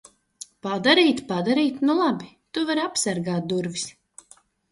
Padarīt? 0.67 1.19
Padarīt? 1.31 1.77
Nu 1.89 1.97
labi. 1.99 2.31
Tu 2.57 2.65
vari 2.71 2.85
apsargāt 2.87 3.47
durvis. 3.53 3.87